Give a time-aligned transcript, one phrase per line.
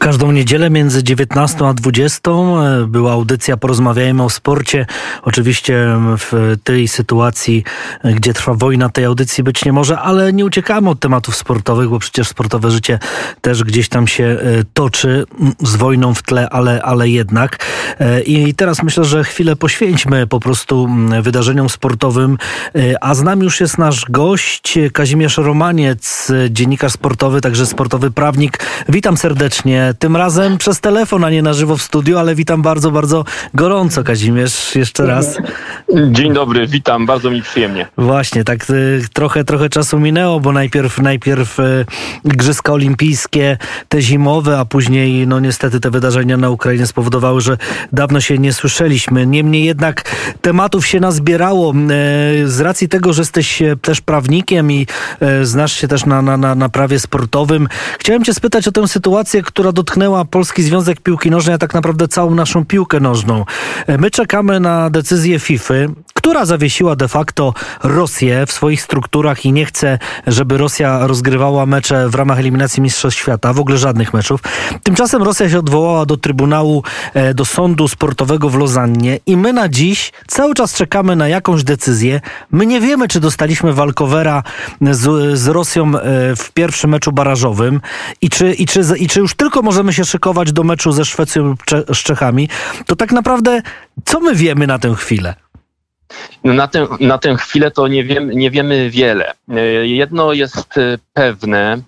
[0.00, 4.86] każdą niedzielę między 19 a 20 e, była audycja Porozmawiajmy o sporcie.
[5.22, 5.86] Oczywiście
[6.18, 7.64] w tej sytuacji,
[8.04, 11.88] e, gdzie trwa wojna, tej audycji być nie może, ale nie uciekamy od tematów sportowych,
[11.88, 12.98] bo przecież sportowe życie
[13.40, 14.38] też gdzieś tam się e,
[14.74, 15.24] toczy
[15.62, 17.58] z wojną w tle, ale, ale jednak.
[18.26, 20.88] I teraz myślę, że chwilę poświęćmy po prostu
[21.22, 22.38] wydarzeniom sportowym.
[23.00, 28.58] A z nami już jest nasz gość, Kazimierz Romaniec, dziennikarz sportowy, także sportowy prawnik.
[28.88, 29.89] Witam serdecznie.
[29.98, 33.24] Tym razem przez telefon, a nie na żywo w studiu, ale witam bardzo, bardzo
[33.54, 35.38] gorąco, Kazimierz, jeszcze raz.
[36.10, 37.86] Dzień dobry, witam, bardzo mi przyjemnie.
[37.98, 41.86] Właśnie, tak y, trochę, trochę czasu minęło, bo najpierw, najpierw y,
[42.24, 43.56] Igrzyska Olimpijskie,
[43.88, 47.56] te zimowe, a później, no niestety te wydarzenia na Ukrainie spowodowały, że
[47.92, 49.26] dawno się nie słyszeliśmy.
[49.26, 51.72] Niemniej jednak tematów się nazbierało.
[51.72, 54.86] Y, z racji tego, że jesteś też prawnikiem i
[55.42, 57.68] znasz się też na, na, na prawie sportowym,
[57.98, 62.08] chciałem cię spytać o tę sytuację, która dotknęła Polski Związek Piłki Nożnej, a tak naprawdę
[62.08, 63.44] całą naszą piłkę nożną.
[63.86, 65.74] E, my czekamy na decyzję FIFA,
[66.20, 72.08] która zawiesiła de facto Rosję w swoich strukturach i nie chce, żeby Rosja rozgrywała mecze
[72.08, 74.40] w ramach eliminacji Mistrzostw Świata, w ogóle żadnych meczów.
[74.82, 76.82] Tymczasem Rosja się odwołała do Trybunału,
[77.14, 81.64] e, do sądu sportowego w Lozannie i my na dziś cały czas czekamy na jakąś
[81.64, 82.20] decyzję.
[82.50, 84.42] My nie wiemy, czy dostaliśmy walkowera
[84.90, 87.80] z, z Rosją e, w pierwszym meczu barażowym
[88.20, 91.42] i czy, i, czy, i czy już tylko możemy się szykować do meczu ze Szwecją
[91.42, 92.48] lub Czechami,
[92.86, 93.62] to tak naprawdę
[94.04, 95.34] co my wiemy na tę chwilę?
[96.44, 99.32] No na, tę, na tę chwilę to nie, wiem, nie wiemy wiele.
[99.82, 101.78] Jedno jest e, pewne,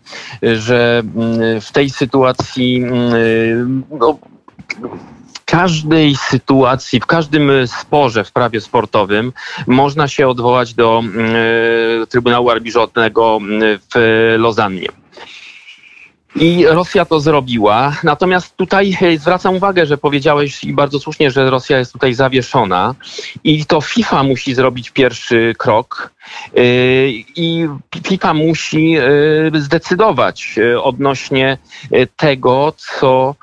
[0.42, 4.18] że mm, w tej sytuacji mm, no,
[5.44, 9.32] każdej sytuacji, w każdym sporze w prawie sportowym
[9.66, 13.38] można się odwołać do mm, Trybunału Arbitralnego
[13.94, 14.88] w Lozannie.
[16.36, 17.96] I Rosja to zrobiła.
[18.04, 22.94] Natomiast tutaj e, zwracam uwagę, że powiedziałeś i bardzo słusznie, że Rosja jest tutaj zawieszona
[23.44, 26.12] i to FIFA musi zrobić pierwszy krok.
[26.56, 26.62] E,
[27.36, 27.68] I
[28.06, 31.58] FIFA musi e, zdecydować odnośnie
[32.16, 33.34] tego, co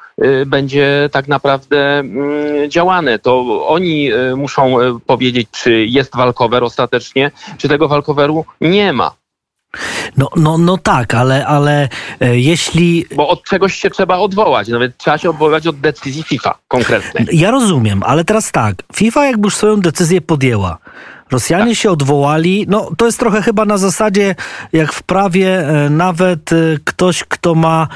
[0.46, 3.20] będzie tak naprawdę mm, działane.
[3.20, 4.76] To oni muszą
[5.06, 9.20] powiedzieć, czy jest walkover ostatecznie, czy tego walkoveru nie ma.
[10.18, 13.06] No, no, no tak, ale, ale e, jeśli.
[13.16, 14.68] Bo od czegoś się trzeba odwołać.
[14.68, 17.28] Nawet trzeba się odwołać od decyzji FIFA konkretnej.
[17.32, 18.76] Ja rozumiem, ale teraz tak.
[18.96, 20.78] FIFA jakby już swoją decyzję podjęła.
[21.32, 21.78] Rosjanie tak.
[21.78, 22.66] się odwołali.
[22.70, 24.36] No, to jest trochę chyba na zasadzie,
[24.74, 27.88] jak w prawie, e, nawet e, ktoś, kto ma,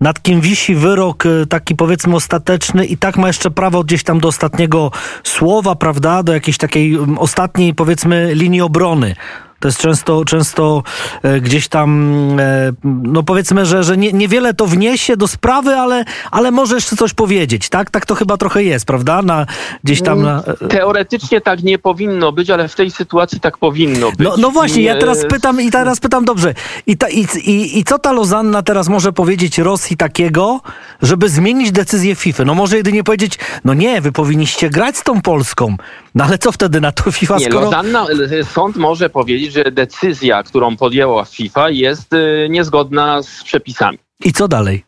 [0.00, 4.28] nad kim wisi wyrok taki powiedzmy ostateczny i tak ma jeszcze prawo gdzieś tam do
[4.28, 4.90] ostatniego
[5.24, 9.16] słowa, prawda, do jakiejś takiej ostatniej powiedzmy linii obrony.
[9.60, 10.82] To jest często, często
[11.22, 12.00] e, gdzieś tam,
[12.40, 16.96] e, no powiedzmy, że, że nie, niewiele to wniesie do sprawy, ale, ale może jeszcze
[16.96, 17.90] coś powiedzieć, tak?
[17.90, 19.22] Tak to chyba trochę jest, prawda?
[19.22, 19.46] Na,
[19.84, 20.42] gdzieś tam na...
[20.60, 24.18] E, Teoretycznie tak nie powinno być, ale w tej sytuacji tak powinno być.
[24.18, 26.54] No, no właśnie, ja teraz pytam i teraz pytam dobrze.
[26.86, 30.60] I, ta, i, i, I co ta Lozanna teraz może powiedzieć Rosji takiego,
[31.02, 32.44] żeby zmienić decyzję FIFA?
[32.44, 35.76] No może jedynie powiedzieć, no nie, wy powinniście grać z tą Polską.
[36.14, 37.60] No ale co wtedy na to FIFA, nie, skoro...
[37.60, 38.06] Lozanna,
[38.52, 43.98] sąd może powiedzieć, że decyzja, którą podjęła FIFA jest y, niezgodna z przepisami.
[44.24, 44.84] I co dalej?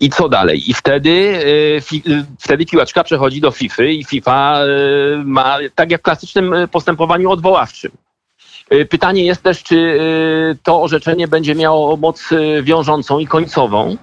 [0.00, 0.70] I co dalej?
[0.70, 4.60] I wtedy, y, y, wtedy piłaczka przechodzi do FIFA i FIFA
[5.24, 7.92] ma, tak jak w klasycznym postępowaniu odwoławczym.
[8.90, 9.98] Pytanie jest też, czy
[10.62, 12.28] to orzeczenie będzie miało moc
[12.62, 13.96] wiążącą i końcową,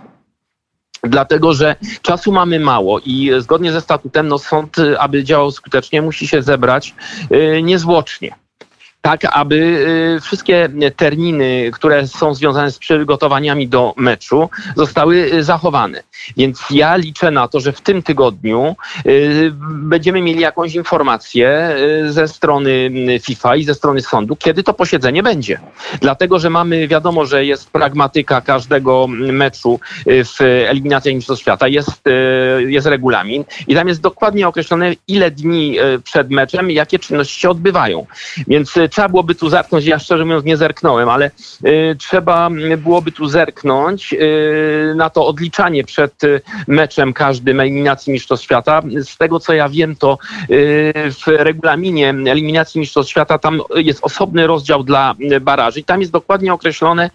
[1.04, 6.28] dlatego że czasu mamy mało i zgodnie ze statutem no, sąd, aby działał skutecznie, musi
[6.28, 6.96] się zebrać
[7.64, 8.36] niezwłocznie
[9.02, 9.56] tak aby
[10.18, 16.04] y, wszystkie terminy, które są związane z przygotowaniami do meczu, zostały y, zachowane.
[16.38, 21.76] Więc ja liczę na to, że w tym tygodniu y, będziemy mieli jakąś informację
[22.10, 22.92] ze strony
[23.24, 25.60] FIFA i ze strony sądu, kiedy to posiedzenie będzie.
[26.02, 32.02] Dlatego, że mamy, wiadomo, że jest pragmatyka każdego meczu w eliminacji Mistrzostw Świata, jest,
[32.68, 38.06] jest regulamin i tam jest dokładnie określone, ile dni przed meczem, jakie czynności się odbywają.
[38.48, 41.32] Więc trzeba byłoby tu zerknąć, ja szczerze mówiąc nie zerknąłem, ale
[41.66, 48.46] y, trzeba byłoby tu zerknąć y, na to odliczanie przed y, meczem każdym eliminacji Mistrzostw
[48.46, 48.82] Świata.
[49.04, 50.18] Z tego co ja wiem, to
[50.50, 56.12] y, w regulaminie eliminacji Mistrzostw Świata tam jest osobny rozdział dla baraży i tam jest
[56.12, 57.10] dokładnie określone,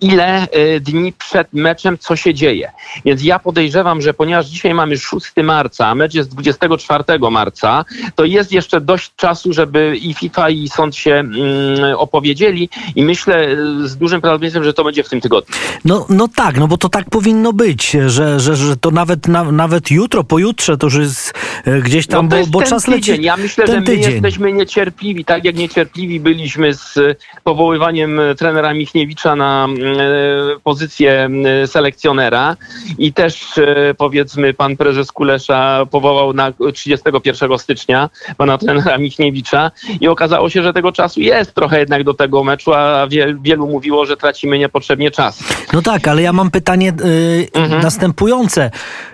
[0.00, 2.70] ile y, dni przed meczem co się dzieje.
[3.04, 7.84] Więc ja podejrzewam, że ponieważ dzisiaj mamy 6 marca, a mecz jest 24 marca,
[8.14, 13.04] to jest jeszcze dość czasu, żeby i FIFA i sąd się się mm, opowiedzieli i
[13.04, 13.48] myślę
[13.84, 15.54] z dużym prawdopodobieństwem, że to będzie w tym tygodniu.
[15.84, 19.52] No, no tak, no bo to tak powinno być, że, że, że to nawet, na,
[19.52, 21.32] nawet jutro, pojutrze to już jest
[21.64, 23.16] e, gdzieś tam, no bo, bo ten czas tydzień.
[23.16, 23.26] leci.
[23.26, 24.12] Ja myślę, ten że my tydzień.
[24.12, 26.98] jesteśmy niecierpliwi, tak jak niecierpliwi byliśmy z
[27.44, 31.28] powoływaniem trenera Michniewicza na e, pozycję
[31.62, 32.56] e, selekcjonera
[32.98, 39.70] i też e, powiedzmy pan prezes Kulesza powołał na 31 stycznia pana trenera Michniewicza
[40.00, 43.66] i okazało się, że tego czasu jest trochę jednak do tego meczu, a wie, wielu
[43.66, 45.38] mówiło, że tracimy niepotrzebnie czas.
[45.72, 47.82] No tak, ale ja mam pytanie y, Mhm.
[47.82, 48.70] następujące.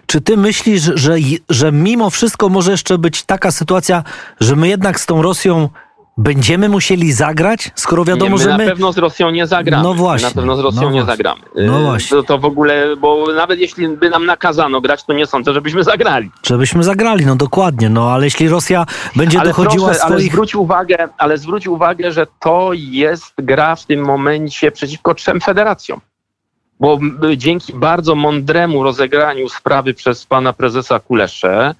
[0.06, 1.16] Czy ty myślisz, że,
[1.48, 4.04] że mimo wszystko może jeszcze być taka sytuacja,
[4.40, 5.68] że my jednak z tą Rosją
[6.20, 8.66] będziemy musieli zagrać, skoro wiadomo, nie, my że na my...
[8.66, 9.82] pewno z Rosją nie zagramy.
[9.84, 11.16] No właśnie, Na pewno z Rosją no nie właśnie.
[11.16, 11.40] zagramy.
[11.54, 12.16] No Y, właśnie.
[12.16, 15.84] To, to w ogóle, bo nawet jeśli by nam nakazano grać, to nie sądzę, żebyśmy
[15.84, 16.30] zagrali.
[16.46, 18.86] Żebyśmy zagrali, no dokładnie, no ale jeśli Rosja
[19.16, 20.32] będzie ale dochodziła proszę, ale swoich...
[20.32, 26.00] zwróć uwagę, ale zwróć uwagę, że to jest gra w tym momencie przeciwko trzem federacjom.
[26.80, 26.98] Bo
[27.36, 31.74] dzięki bardzo mądremu rozegraniu sprawy przez pana prezesa Kuleszę,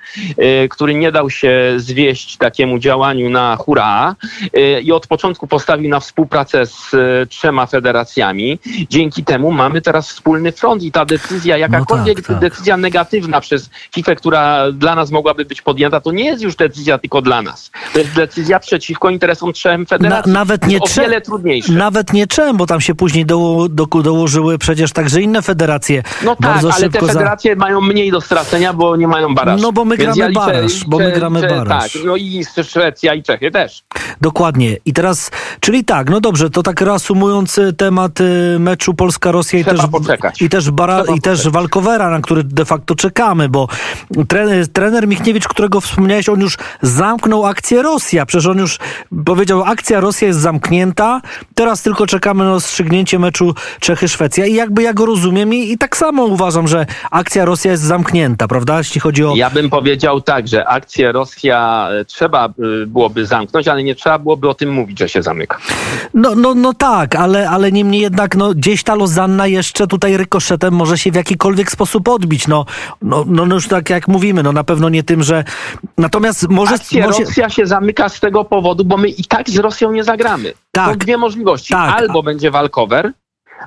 [0.64, 4.17] y, który nie dał się zwieść takiemu działaniu na hura
[4.56, 8.58] y, i od początku postawił na współpracę z y, trzema federacjami,
[8.91, 12.38] dzięki temu mamy teraz wspólny front i ta decyzja, jakakolwiek tak, tak.
[12.38, 16.99] decyzja negatywna przez FIFA, która dla nas mogłaby być podjęta, to nie jest już decyzja
[16.99, 17.70] tylko dla nas.
[17.93, 20.32] To jest decyzja przeciwko interesom trzem Na, federacji.
[20.32, 21.73] nawet nie o trzem, wiele trudniejsze.
[21.73, 26.03] nawet nie czem, bo tam się później doło, do, dołożyły przecież także inne federacje.
[26.25, 29.63] No tak, ale te szybko za- federacje mają mniej do stracenia, bo nie mają barażu.
[29.63, 31.93] No bo my Więc gramy liczę- baraż, bo my gramy liczę- baraż.
[31.93, 33.83] Tak, no i Szwecja i Czechy też.
[34.21, 34.77] Dokładnie.
[34.85, 39.65] I teraz, czyli tak, no dobrze, to tak reasumując y, temat y, meczu Polska-Rosja i
[39.65, 40.43] też, poczekać.
[40.43, 41.53] i też, bara, Trzeba i też poczekać.
[41.55, 43.69] Walkowera, na który de facto czekamy, bo
[44.29, 48.27] trener, trener Michniewicz, którego wspomniałeś, on już zamknął akcję Rosja.
[48.27, 48.79] Przecież on już
[49.25, 51.21] powiedział, akcja Rosja jest zamknięta,
[51.55, 55.97] teraz tylko czekamy na rozstrzygnięcie meczu Czechy-Szwecja i jakby ja go rozumiem i, i tak
[55.97, 58.79] samo uważam, że akcja Rosja jest zamknięta, prawda?
[58.79, 59.35] Jeśli chodzi o...
[59.37, 64.19] Ja bym powiedział tak, że akcję Rosja e, trzeba y, byłoby zamknąć, ale nie trzeba
[64.19, 65.59] byłoby o tym mówić, że się zamyka.
[66.15, 70.75] No, no, no tak, ale, ale niemniej jednak no, gdzieś ta Lozanna jeszcze tutaj rykoszetem
[70.75, 72.49] może się w jakikolwiek sposób odbić.
[72.49, 72.67] No,
[73.03, 75.44] no, no, no już tak jak mówimy, no na pewno nie tym, że...
[75.99, 76.75] Natomiast może...
[76.75, 77.25] Akcja może...
[77.25, 80.53] Rosja się zamyka z tego powodu, bo my i tak z Rosją nie zagramy.
[80.73, 80.91] Tak.
[80.91, 81.73] Są dwie możliwości.
[81.73, 81.94] Tak.
[81.94, 83.12] Albo będzie walkover,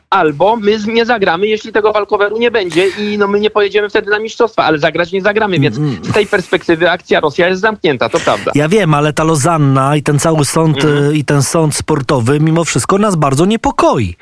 [0.10, 4.12] albo my nie zagramy, jeśli tego walkoveru nie będzie i no my nie pojedziemy wtedy
[4.12, 5.98] na mistrzostwa, ale zagrać nie zagramy, więc Mm.
[6.06, 8.52] z tej perspektywy akcja Rosja jest zamknięta, to prawda.
[8.56, 11.04] Ja wiem, ale ta Lozanna i ten cały sąd Mhm.
[11.12, 14.16] y, i ten sąd sportowy mimo wszystko nas bardzo niepokoi.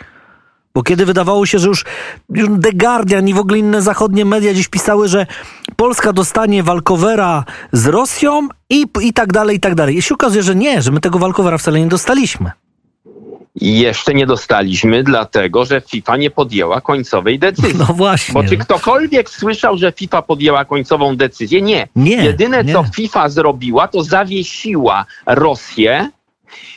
[0.76, 1.86] Bo kiedy wydawało się, że już,
[2.30, 5.26] już The Guardian i w ogóle inne zachodnie media dziś pisały, że
[5.76, 9.98] Polska dostanie walkowera z Rosją i, i tak dalej, i tak dalej.
[9.98, 12.52] I się okazuje, że nie, że my tego walkowera wcale nie dostaliśmy.
[13.56, 17.76] Jeszcze nie dostaliśmy, dlatego że FIFA nie podjęła końcowej decyzji.
[17.80, 18.34] No właśnie.
[18.34, 21.62] Bo czy ktokolwiek słyszał, że FIFA podjęła końcową decyzję?
[21.62, 21.88] Nie.
[21.96, 22.74] Nie, Jedyne, nie.
[22.74, 26.10] co FIFA zrobiła, to zawiesiła Rosję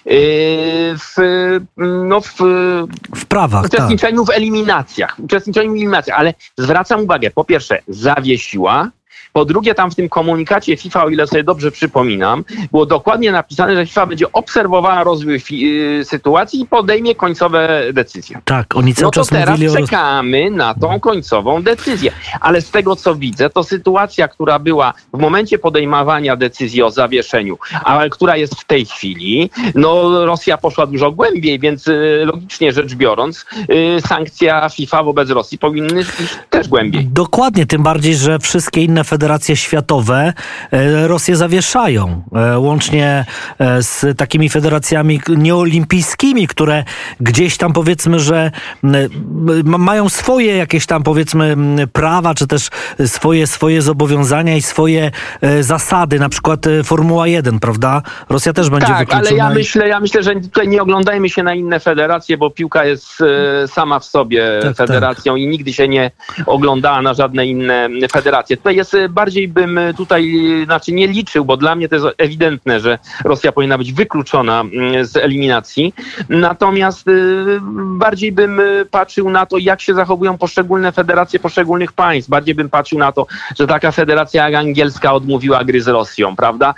[0.07, 0.15] yy,
[0.99, 1.17] w,
[1.77, 2.35] no, w
[3.15, 3.73] W prawach, tak.
[3.73, 5.17] uczestniczeniu w eliminacjach.
[5.19, 8.91] Uczestniczeniu w eliminacjach, ale zwracam uwagę, po pierwsze, zawiesiła.
[9.37, 13.75] Po drugie, tam w tym komunikacie FIFA, o ile sobie dobrze przypominam, było dokładnie napisane,
[13.77, 18.41] że FIFA będzie obserwowała rozwój yy, sytuacji i podejmie końcowe decyzje.
[18.45, 22.13] Tak, oni cały No to czas teraz mówili roz- czekamy na tą końcową decyzję.
[22.41, 27.59] Ale z tego co widzę, to sytuacja, która była w momencie podejmowania decyzji o zawieszeniu,
[27.85, 32.95] a która jest w tej chwili, no Rosja poszła dużo głębiej, więc y, logicznie rzecz
[32.95, 36.11] biorąc, y, sankcja FIFA wobec Rosji powinny iść
[36.51, 37.07] też głębiej.
[37.13, 39.24] Dokładnie, tym bardziej, że wszystkie inne federacje
[39.57, 40.33] światowe
[40.73, 42.23] e, Rosję zawieszają.
[42.35, 43.25] E, Łącznie
[43.59, 46.85] e, z takimi federacjami nieolimpijskimi, które
[47.21, 48.51] gdzieś tam powiedzmy, że
[49.65, 51.57] mają swoje jakieś tam powiedzmy
[51.93, 52.69] prawa, czy też
[53.07, 55.11] swoje, swoje zobowiązania i swoje
[55.61, 58.03] zasady, na przykład Formuła 1, prawda?
[58.29, 59.29] Rosja też będzie Tak, wykluczona.
[59.29, 62.51] ale ja i- myślę, ja myślę, że tutaj nie oglądajmy się na inne federacje, bo
[62.51, 63.19] piłka jest
[63.67, 66.11] sama w sobie Tak, federacją i nigdy się nie
[66.47, 68.57] oglądała na żadne inne federacje.
[68.57, 72.07] Tutaj jest bardziej bym e, tutaj, e, znaczy nie liczył, bo dla mnie to jest
[72.19, 75.95] ewidentne, że Rosja powinna być wykluczona mm, z eliminacji.
[76.29, 77.13] Natomiast e,
[77.99, 82.31] bardziej bym patrzył na to, jak się zachowują poszczególne federacje poszczególnych państw.
[82.31, 83.27] Bardziej bym patrzył na to,
[83.59, 86.75] że taka federacja jak angielska odmówiła gry z Rosją, prawda?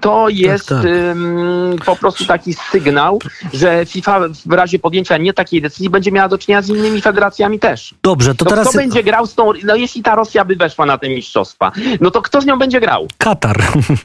[0.00, 0.84] To jest tak.
[0.84, 3.18] ym, po prostu taki sygnał,
[3.52, 7.58] że FIFA w razie podjęcia nie takiej decyzji będzie miała do czynienia z innymi federacjami
[7.58, 7.94] też.
[8.02, 8.68] Dobrze, to To teraz...
[8.68, 12.10] kto będzie grał z tą, no jeśli ta Rosja by weszła na te mistrzostwa, no
[12.10, 13.08] to kto z nią będzie grał?
[13.18, 13.56] Katar.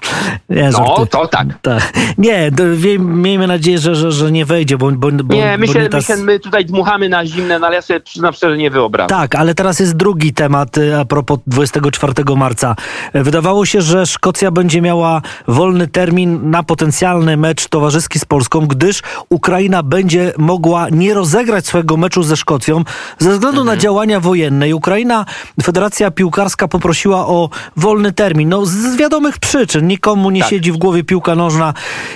[0.49, 1.47] nie, no, to tak.
[1.61, 1.93] tak.
[2.17, 2.51] Nie,
[2.99, 5.97] miejmy nadzieję, że, że, że nie wejdzie, bo, bo, Nie, my, się, nie ta...
[5.97, 9.09] my, się, my tutaj dmuchamy na zimne, no ale ja sobie przyznam szczerze nie wyobrażam.
[9.09, 12.75] Tak, ale teraz jest drugi temat y, a propos 24 marca.
[13.13, 19.01] Wydawało się, że Szkocja będzie miała wolny termin na potencjalny mecz towarzyski z Polską, gdyż
[19.29, 22.83] Ukraina będzie mogła nie rozegrać swojego meczu ze Szkocją
[23.19, 23.77] ze względu mhm.
[23.77, 24.69] na działania wojenne.
[24.69, 25.25] I Ukraina,
[25.63, 28.49] Federacja Piłkarska poprosiła o wolny termin.
[28.49, 29.87] No z wiadomych przyczyn.
[29.87, 30.49] Nikomu nie tak.
[30.49, 31.73] siedzi w głowie piłka nożna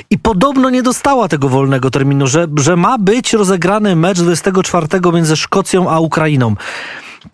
[0.09, 5.37] i podobno nie dostała tego wolnego terminu, że, że ma być rozegrany mecz 24 między
[5.37, 6.55] Szkocją a Ukrainą.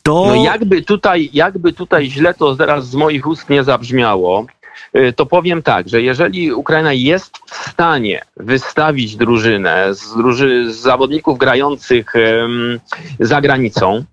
[0.03, 0.25] To...
[0.27, 4.45] No jakby tutaj, jakby tutaj źle to zaraz z moich ust nie zabrzmiało,
[4.95, 10.77] y, to powiem tak, że jeżeli Ukraina jest w stanie wystawić drużynę z, druży z
[10.77, 12.79] zawodników grających um,
[13.19, 14.03] za granicą,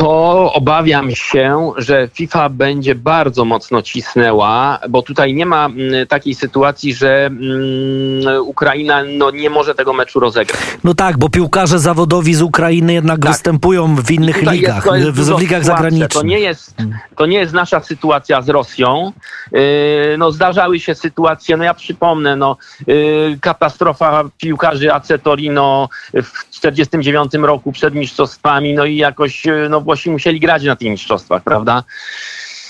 [0.00, 6.34] to obawiam się, że FIFA będzie bardzo mocno cisnęła, bo tutaj nie ma mm, takiej
[6.34, 10.60] sytuacji, że mm, Ukraina no, nie może tego meczu rozegrać.
[10.84, 13.30] No tak, bo piłkarze zawodowi z Ukrainy jednak tak.
[13.30, 16.10] występują w innych ligach, jest, jest w ligach zagranicznych.
[16.10, 16.74] To nie, jest,
[17.16, 19.12] to nie jest nasza sytuacja z Rosją.
[19.52, 19.60] Yy,
[20.18, 27.32] no, zdarzały się sytuacje, no ja przypomnę, no, yy, katastrofa piłkarzy AC Torino w 1949
[27.34, 31.84] roku przed mistrzostwami, no i jakoś yy, no, Włosi musieli grać na tych mistrzostwach, prawda?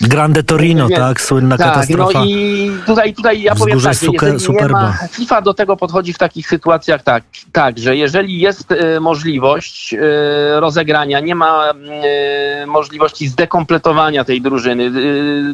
[0.01, 2.19] Grande Torino, Więc, tak, słynna tak, katastrofa.
[2.19, 6.19] No i tutaj, tutaj ja powiem tak, suke, nie ma, FIFA do tego podchodzi w
[6.19, 9.99] takich sytuacjach tak, tak że jeżeli jest y, możliwość y,
[10.61, 11.71] rozegrania, nie ma
[12.63, 14.91] y, możliwości zdekompletowania tej drużyny,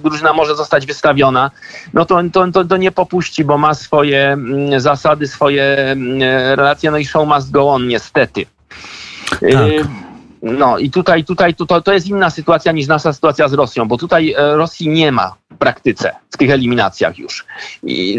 [0.01, 1.51] drużyna może zostać wystawiona,
[1.95, 6.21] no to, to, to, to nie popuści, bo ma swoje mm, zasady, swoje mm,
[6.57, 8.47] relacje, no i show must go on, niestety.
[9.31, 9.41] Tak.
[10.53, 13.99] No i tutaj, tutaj to, to jest inna sytuacja niż nasza sytuacja z Rosją, bo
[13.99, 17.45] tutaj e, Rosji nie ma w praktyce w tych eliminacjach już.
[17.83, 18.19] I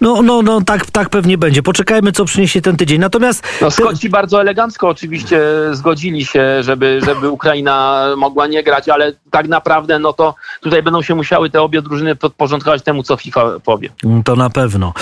[0.00, 1.62] no, no, no tak, tak pewnie będzie.
[1.62, 3.00] Poczekajmy, co przyniesie ten tydzień.
[3.00, 3.44] Natomiast.
[3.60, 5.40] No, Szkoci bardzo elegancko oczywiście
[5.72, 11.02] zgodzili się, żeby, żeby Ukraina mogła nie grać, ale tak naprawdę, no to tutaj będą
[11.02, 13.88] się musiały te obie drużyny podporządkować temu, co FIFA powie.
[14.24, 14.92] To na pewno.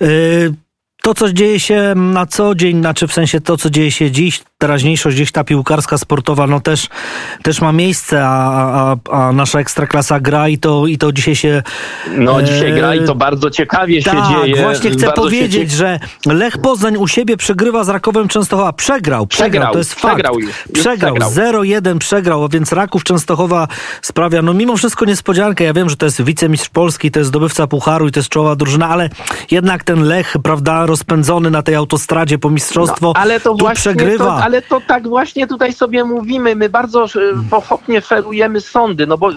[0.00, 0.54] Yy
[1.02, 4.42] to, co dzieje się na co dzień, znaczy w sensie to, co dzieje się dziś,
[4.62, 6.88] teraźniejszość gdzieś ta piłkarska, sportowa, no też,
[7.42, 11.62] też ma miejsce, a, a, a nasza ekstraklasa gra i to, i to dzisiaj się...
[12.16, 14.62] No e, dzisiaj gra i to bardzo ciekawie tak, się dzieje.
[14.62, 18.72] właśnie chcę powiedzieć, że Lech Poznań u siebie przegrywa z Rakowem Częstochowa.
[18.72, 20.46] Przegrał, przegrał, przegrał to jest przegrał fakt.
[20.46, 21.62] Już, przegrał, przegrał.
[21.64, 23.68] 0-1 przegrał, a więc Raków Częstochowa
[24.02, 25.64] sprawia, no mimo wszystko niespodziankę.
[25.64, 28.56] Ja wiem, że to jest wicemistrz Polski, to jest zdobywca Pucharu i to jest czołowa
[28.56, 29.10] drużyna, ale
[29.50, 34.38] jednak ten Lech, prawda, rozpędzony na tej autostradzie po mistrzostwo, no, ale to tu przegrywa.
[34.38, 36.56] To, ale to tak właśnie tutaj sobie mówimy.
[36.56, 37.08] My bardzo e,
[37.50, 39.34] pochopnie ferujemy sądy, no bo e,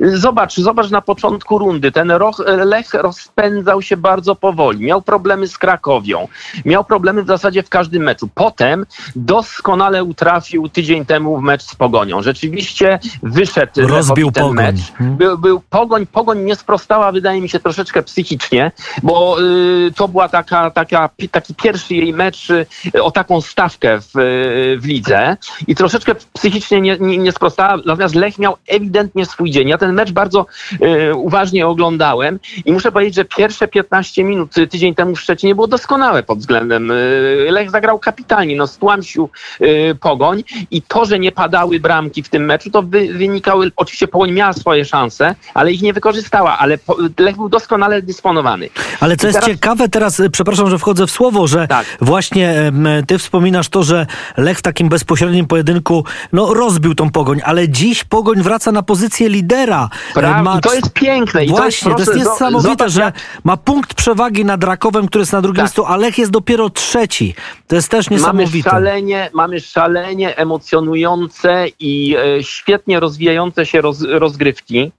[0.00, 1.92] zobacz, zobacz na początku rundy.
[1.92, 2.12] Ten
[2.46, 4.84] Lech rozpędzał się bardzo powoli.
[4.84, 6.28] Miał problemy z Krakowią.
[6.64, 8.28] Miał problemy w zasadzie w każdym meczu.
[8.34, 12.22] Potem doskonale utrafił tydzień temu w mecz z Pogonią.
[12.22, 14.56] Rzeczywiście wyszedł Rozbił ten pogoń.
[14.56, 14.92] mecz.
[14.92, 15.16] Hmm.
[15.16, 20.28] Był, był Pogoń, Pogoń nie sprostała, wydaje mi się, troszeczkę psychicznie, bo y, to była
[20.28, 25.74] taka, taka, taki pierwszy jej mecz y, o taką stawkę w, y, w lidze i
[25.74, 29.68] troszeczkę psychicznie nie, nie, nie sprostała, natomiast Lech miał ewidentnie swój dzień.
[29.68, 34.94] Ja ten mecz bardzo y, uważnie oglądałem i muszę powiedzieć, że pierwsze 15 minut tydzień
[34.94, 36.90] temu w Szczecinie było doskonałe pod względem.
[36.90, 39.30] Y, Lech zagrał kapitalnie, no stłamsił
[39.60, 44.08] y, Pogoń i to, że nie padały bramki w tym meczu, to wy, wynikały, oczywiście
[44.08, 48.68] Pogoń miała swoje szanse, ale ich nie wykorzystała, ale po, Lech był doskonale dysponowany.
[49.00, 49.50] Ale co I jest teraz...
[49.50, 51.86] ciekawe teraz, przepraszam, że wchodzę w słowo, że tak.
[52.00, 52.72] właśnie
[53.06, 54.06] ty wspominasz to, że
[54.44, 59.28] Lech w takim bezpośrednim pojedynku no, rozbił tą Pogoń, ale dziś Pogoń wraca na pozycję
[59.28, 59.88] lidera.
[60.14, 61.44] Prawda, to jest piękne.
[61.44, 63.12] I Właśnie, to jest, to jest niesamowite, że że
[63.44, 65.64] ma punkt przewagi nad Rakowem, który jest na drugim tak.
[65.64, 67.34] miejscu, a Lech jest dopiero trzeci.
[67.66, 68.70] To jest też niesamowite.
[68.70, 74.92] Mamy szalenie, mamy szalenie emocjonujące i e, świetnie rozwijające się roz, rozgrywki.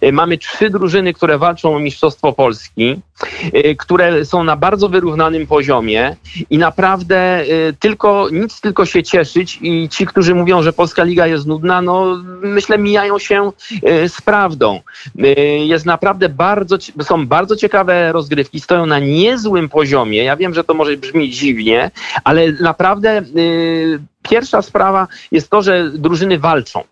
[0.00, 3.00] E, mamy trzy drużyny, które walczą o Mistrzostwo Polski,
[3.52, 6.16] e, które są na bardzo wyrównanym poziomie
[6.50, 7.46] i naprawdę e,
[7.78, 12.22] tylko, nic tylko się cieszyć i ci, którzy mówią, że Polska Liga jest nudna, no
[12.42, 14.80] myślę mijają się e, z prawdą.
[15.18, 15.28] E,
[15.66, 20.24] jest naprawdę bardzo, są bardzo ciekawe rozgrywki, stoją na niezłym poziomie.
[20.24, 21.90] Ja wiem, że to może brzmi dziwnie,
[22.24, 26.82] ale naprawdę y, pierwsza sprawa jest to, że drużyny walczą.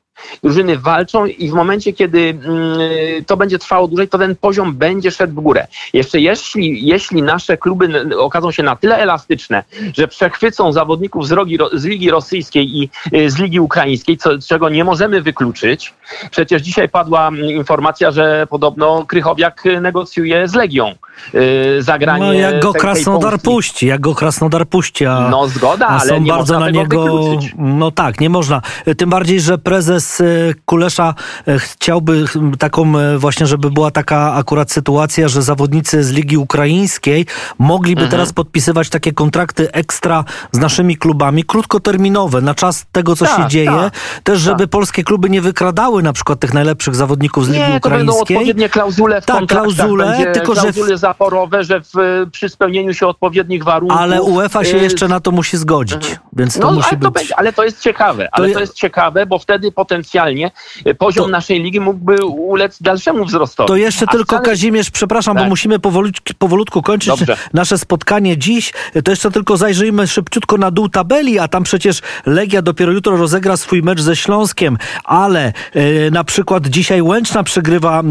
[0.43, 2.79] Drużyny walczą i w momencie, kiedy mm,
[3.27, 5.67] to będzie trwało dłużej, to ten poziom będzie szedł w górę.
[5.93, 9.65] Jeszcze jeśli, jeśli nasze kluby okażą się na tyle elastyczne,
[9.97, 14.69] że przechwycą zawodników z, rogi, z Ligi Rosyjskiej i y, z Ligi Ukraińskiej, co, czego
[14.69, 15.95] nie możemy wykluczyć.
[16.31, 20.95] Przecież dzisiaj padła mm, informacja, że podobno Krychowiak negocjuje z Legią
[21.35, 23.49] y, zagranie No jak go tej- tej Krasnodar Polski.
[23.51, 25.29] puści, jak go Krasnodar puści, a...
[25.31, 27.03] No zgoda, A ale są nie bardzo na niego.
[27.03, 27.53] wykluczyć.
[27.59, 28.63] No tak, nie można.
[28.99, 30.25] Tym bardziej, że prezes e,
[30.65, 31.15] Kulesza
[31.49, 36.37] e, chciałby ch- taką e, właśnie, żeby była taka akurat sytuacja, że zawodnicy z Ligi
[36.37, 37.27] Ukraińskiej
[37.59, 38.11] mogliby Mhm.
[38.11, 43.49] teraz podpisywać takie kontrakty ekstra z naszymi klubami, krótkoterminowe, na czas tego, co się Tak,
[43.49, 43.71] dzieje.
[43.71, 44.71] tak, Też, żeby tak.
[44.71, 48.37] polskie kluby nie wykradały na przykład tych najlepszych zawodników z Ligi Nie, to będą Ukraińskiej.
[48.37, 51.93] odpowiednie klauzule w Tak, klauzule, tylko że w- klauzule zaporowe, że w,
[52.33, 53.99] przy spełnieniu się odpowiednich warunków...
[53.99, 57.11] Ale UEFA się y, jeszcze na to musi zgodzić, więc to no, musi ale, to
[57.11, 57.15] być...
[57.23, 60.51] będzie, ale to jest ciekawe, ale je- to jest ciekawe, bo wtedy potencjalnie
[60.87, 63.69] y, poziom To- naszej ligi mógłby ulec dalszemu wzrostowi.
[63.69, 65.49] To jeszcze A tylko wcale- Kazimierz, przepraszam, bo Tak.
[65.49, 67.37] musimy powolutku, powolutku kończyć Dobrze.
[67.55, 68.73] nasze spotkanie dziś.
[69.05, 73.57] To jeszcze tylko zajrzyjmy szybciutko na dół tabeli, a tam przecież Legia dopiero jutro rozegra
[73.57, 78.03] swój mecz ze Śląskiem, ale e, na przykład dzisiaj Łęczna przegrywa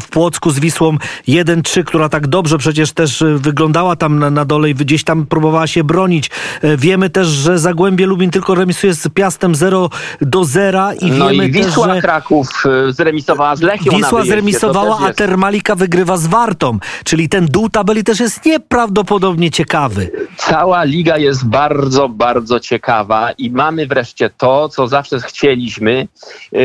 [0.00, 0.96] w Płocku z Wisłą
[1.28, 5.26] 1-3, która tak dobrze przecież też e, wyglądała tam na, na dole i gdzieś tam
[5.26, 6.30] próbowała się bronić.
[6.62, 9.90] E, wiemy też, że Zagłębie Lubin tylko remisuje z Piastem 0
[10.20, 12.00] do 0 i No wiemy i też, Wisła że...
[12.00, 12.48] Kraków
[12.88, 16.78] y, zremisowała z Lechią Wisła zremisowała, też a Termalika wygrywa z Wartą.
[17.04, 20.10] Czyli ten dół tabeli też jest nieprawdopodobnie ciekawy.
[20.36, 26.08] Cała liga jest bardzo, bardzo ciekawa i mamy wreszcie to, co zawsze chcieliśmy.
[26.52, 26.60] Yy,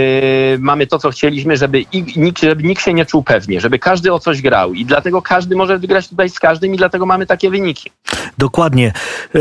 [0.60, 4.13] mamy to, co chcieliśmy, żeby, i, nikt, żeby nikt się nie czuł pewnie, żeby każdy
[4.13, 7.50] o coś grał i dlatego każdy może wygrać tutaj z każdym i dlatego mamy takie
[7.50, 7.91] wyniki.
[8.38, 8.94] Dokładnie.
[9.36, 9.39] E,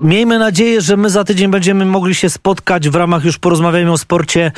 [0.00, 3.98] miejmy nadzieję, że my za tydzień będziemy mogli się spotkać w ramach już porozmawiajmy o
[3.98, 4.52] sporcie e,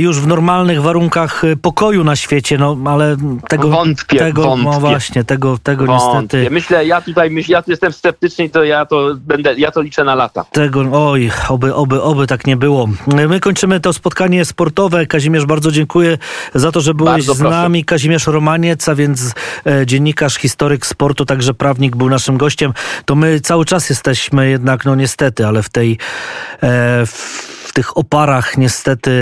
[0.00, 3.16] już w normalnych warunkach e, pokoju na świecie, no ale
[3.48, 4.80] tego Wątpię, tego no wątpię.
[4.80, 6.38] właśnie, tego, tego Wątpię.
[6.38, 9.82] niestety Myślę, ja tutaj myśl, ja tu jestem sceptyczny, to ja to będę, ja to
[9.82, 10.44] liczę na lata.
[10.52, 12.88] Tego, oj, oby, oby, oby tak nie było.
[13.28, 15.06] My kończymy to spotkanie sportowe.
[15.06, 16.18] Kazimierz, bardzo dziękuję
[16.54, 17.56] za to, że byłeś Bardzo z proszę.
[17.56, 17.84] nami.
[17.84, 19.34] Kazimierz Romaniec, a więc
[19.66, 22.72] e, dziennikarz, historyk sportu, także prawnik był naszym gościem.
[23.04, 25.98] To my cały czas jesteśmy jednak, no niestety, ale w tej,
[26.62, 29.12] e, w tych oparach niestety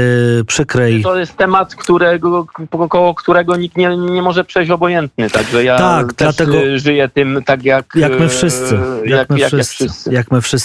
[0.47, 1.03] przykrej.
[1.03, 2.47] To jest temat, którego,
[2.89, 7.65] koło którego nikt nie, nie może przejść obojętny, także ja Tak, dlatego- żyję tym tak
[7.65, 8.79] jak, Jak my wszyscy.
[9.05, 10.13] Jak, Jak my jak, wszyscy.
[10.13, 10.51] Jak my wszyscy.